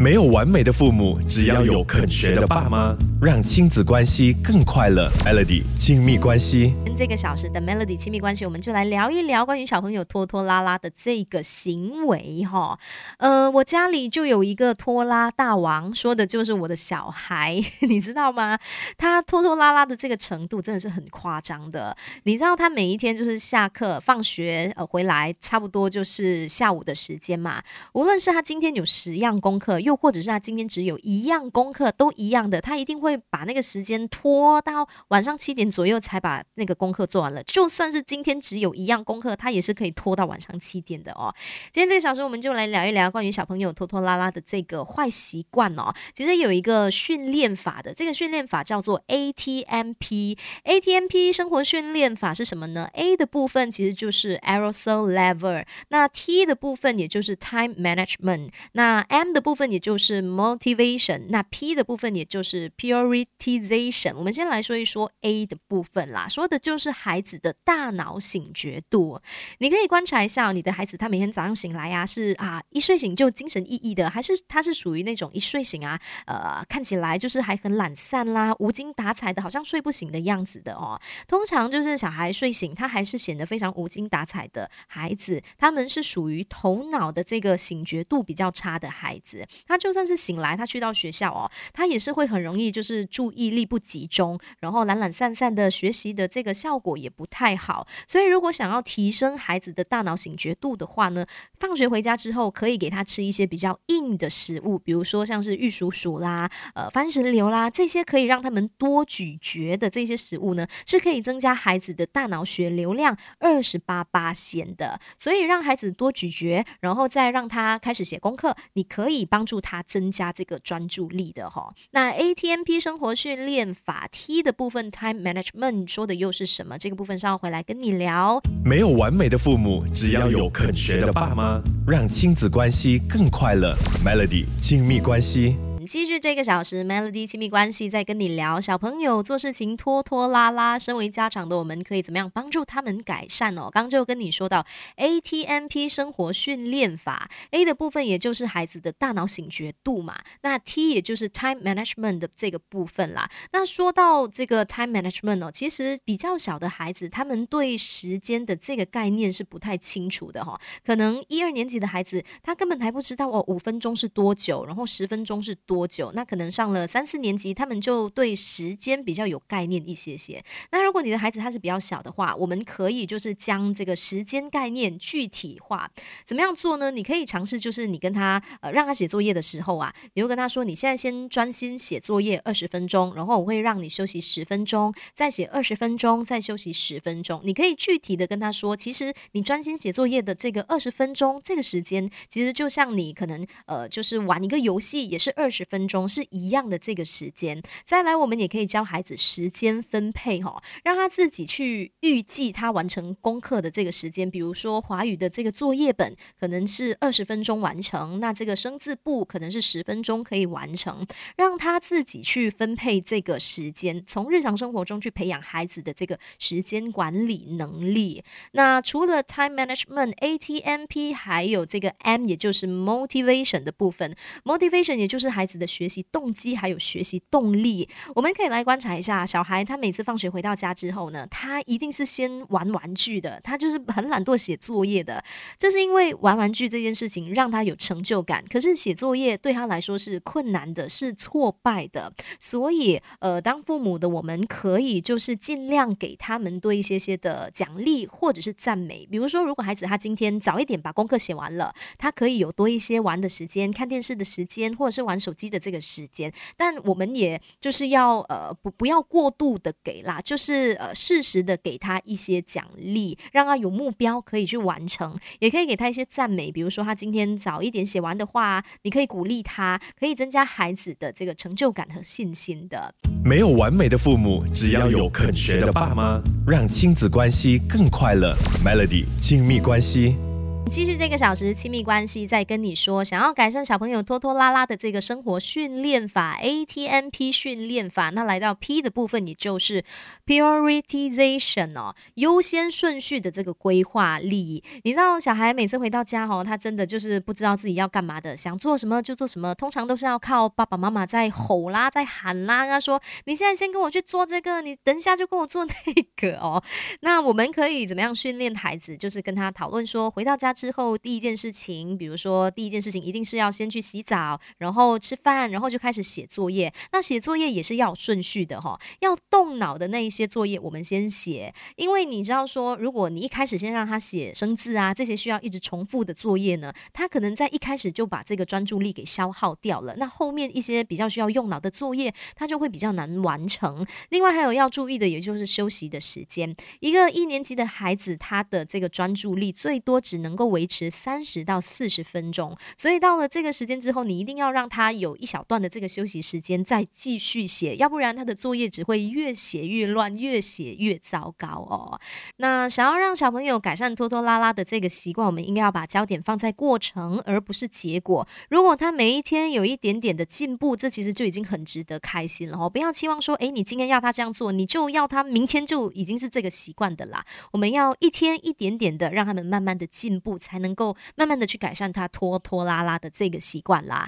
[0.00, 5.10] 没有完美的父母，只要有肯学的爸妈，让亲子关系更快乐。
[5.26, 12.78] Melody 亲密关系，这个小时的 Melody 亲密关系，我们就来聊一聊关于小朋友拖拖拉拉的这个行为哈。
[13.18, 18.58] 呃，我家里就有一个拖拉大王，说的就是我的小孩， 你知道吗？
[18.96, 21.94] 他拖拖拉拉的这个程度真的是很夸张的。
[22.22, 27.62] 你知道他每一天就是下课、放学呃回来，差不多就是下午的时间嘛。
[27.92, 37.42] 无论是他今天有十样功课，又又或者是他今天只有一样功课，都一样的，他一定会把那个时间拖到晚上七点左右才把那个功课做完了。
[37.42, 41.34] 就算是今天只有一样功课，他也是可以拖到晚上七点的哦。
[41.72, 45.92] 今天这个小时，我们就来聊一聊关于小朋友拖拖拉拉的这个坏习惯哦。
[46.14, 50.38] 其实有一个训练法的，这个训练法叫做 ATMP。
[50.64, 64.14] ATMP 生活训练法是什么呢？A 的部分其实就是 Aerosol Level，那 T 的部分也就是 Time Management，那 M 的部分也就是 motivation，那 P 的部分也就是 prioritization。
[64.16, 69.20] 我们先来说一说 A 的部分啦，说的就是孩子的大脑醒觉度。
[69.58, 81.00] 你可以观察一下你的孩子，他每天早上醒来呀，是啊一睡醒就精神奕奕的，还是他是属于那种一睡醒啊，呃看起来就是还很懒散啦，无精打采的，好像睡不醒的样子的哦。
[81.26, 89.46] 通常就是小孩睡醒，他还是显得非常无精打采的孩子，他们是属于头脑的这个醒觉度比较差的孩子。
[89.70, 97.86] 他就算是醒来，他去到学校哦，他也是会很容易就是注意力不集中，然后懒懒散散的学习的这个效果也不太好。
[98.08, 101.24] 所以如果想要提升孩子的大脑醒觉度的话呢，
[101.60, 114.98] 放学回家之后可以给他吃一些比较硬的食物，比如说像是玉蜀黍啦、呃番石榴啦这些可以让他们多咀嚼的这些食物呢，是可以增加孩子的大脑血流量二十八八线的。
[115.16, 119.59] 所以让孩子多咀嚼，然后再让他开始写功课，你可以帮助。
[119.60, 126.78] 它增加这个专注力的哈，那 ATMP 生活训练法 T 的部分 Time Management 说的又是什么？
[126.78, 128.40] 这个部分稍后回来跟你聊。
[128.64, 133.76] 没有完美的父母，只要有肯学的爸妈，让亲子关系更快乐。
[134.04, 135.56] Melody 亲密关系。
[135.90, 140.78] 继续这个小时，Melody 亲密关系在跟你聊小朋友做事情拖拖拉拉。
[140.78, 143.68] 身为家长的我们，可以怎么样帮助他们改善哦？
[143.72, 144.64] 刚就跟你说到
[144.98, 153.28] ATMP 生活训练法，A 的部分也就是孩子的大脑醒觉度嘛，那 T 也就是 Time Management 的这个部分啦。
[153.50, 160.60] 那说到这个 Time Management 哦，其实比较小的孩子，他们对时间的这个概念是不太清楚的哈。
[160.84, 165.79] 可能一二年级的孩子，他根本还不知道哦，五分钟是多久，然后十分钟是多。
[165.80, 166.12] 多久？
[166.14, 170.44] 那可能上了三四年级，他们就对时间比较有概念一些些。
[170.72, 175.90] 那如果你的孩子他是比较小的话，我们可以就是将这个时间概念具体化。
[176.26, 176.90] 怎么样做呢？
[176.90, 187.40] 你可以尝试，就是你跟他呃让他写作业的时候啊，你就跟他说，你现在先专心写作业二十分钟，然后我会让你休息十分钟，再写二十分钟，再休息十分钟。
[187.42, 195.59] 你可以具体的跟他说，其实你专心写作业的这个二十分钟这个时间，其实就像你可能呃就是玩一个游戏，也是二十。
[195.60, 204.30] 十分钟是一样的这个时间，再来我们也可以教孩子时间分配哈，让他自己去预计他完成功课的这个时间。
[204.30, 211.06] 比如说华语的这个作业本可能是二十分钟完成，那这个生字簿可能是十分钟可以完成，
[211.36, 218.24] 让他自己去分配这个时间，从日常生活中去培养孩子的这个时间管理能力。
[218.52, 225.49] 那除了 time management ATMP，还有这个 M，也就是 motivation 的部分，motivation 也就是孩子。
[225.50, 229.64] 子的学习动机还有学习动力，我们可以来观察一下小孩。
[229.64, 235.24] 他每次放学回到家之后呢，他一定是先玩玩具的，他就是很懒惰写作业的。
[235.58, 242.12] 这是因为玩玩具这件事情让他有成就感，可是写作业对他来说是困难的，是挫败的。
[242.38, 249.06] 所以，呃，当父母的我们可以就是尽量给他们多一些些的奖励或者是赞美。
[249.10, 255.39] 比如说，如果孩子他今天早一点把功课写完了，他可以有多一些玩的时间、看电视的时间，或者是玩手机。
[255.48, 272.94] 的这个时间，但我们也就是要呃不不要过度的给啦，就是呃适时的给他一些奖励，让他有目标可以去完成，也可以给他一些赞美，比如说他今天早一点写完的话，你可以鼓励他，可以增加孩子的这个成就感和信心的。
[273.24, 278.34] 没有完美的父母，只要有肯学的爸妈，让亲子关系更快乐。
[278.64, 280.29] Melody 亲密关系。
[280.70, 288.10] 继续这个小时亲密关系，在跟你说，想要改善小朋友拖拖拉拉的这个生活训练法 ATMP 训练法。
[288.10, 289.84] 那来到 P 的部分，也就是
[290.24, 294.62] Prioritization 哦，优先顺序的这个规划力。
[294.84, 305.74] 你知道，小孩每次回到家哦，他真的就是不知道自己要干嘛的，想做什么就做什么，通常都是要靠爸爸妈妈在吼啦，在喊啦，跟他说：“你现在先跟我去做这个，你等一下就跟我做那
[306.14, 306.62] 个哦。”
[307.02, 308.96] 那我们可以怎么样训练孩子？
[308.96, 310.54] 就是跟他讨论说，回到家。
[310.60, 316.70] 之后第一件事情，比如说第一件事情一定是要先去洗澡，然后吃饭，然后就开始写作业。
[316.92, 329.96] 那写作业也是要顺序的哈，要动脑的那一些作业我们先写，因为你知道说，如果你一开始先让他写生字啊，这些需要一直重复的作业呢，他可能在一开始就把这个专注力给消耗掉了。
[329.96, 333.86] 那后面一些比较需要用脑的作业，他就会比较难完成。
[334.10, 336.54] 另外还有要注意的，也就是休息的时间。
[336.80, 340.50] 一个一年级的孩子，他的这个专注力最多只能够。
[340.50, 352.00] 维持三十到四十分钟，所以到了这个时间之后，你一定要让他有一小段的这个休息时间，再继续写，要不然他的作业只会越写越乱，越写越糟糕哦。
[352.38, 358.26] 那想要让小朋友改善拖拖拉拉的这个习惯，我们应该要把焦点放在过程，而不是结果。
[358.48, 362.68] 如果他每一天有一点点的进步，这其实就已经很值得开心了哦。
[362.68, 367.24] 不要期望说，诶，你今天要他这样做，你就要他明天就已经是这个习惯的啦。
[367.52, 370.40] 我们要一天一点点的让他们慢慢的进步步。
[370.40, 373.98] 才能够慢慢的去改善他拖拖拉拉的这个习惯啦。